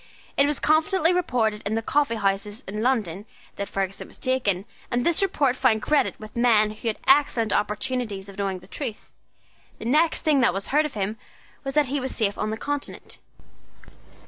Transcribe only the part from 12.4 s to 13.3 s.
the Continent.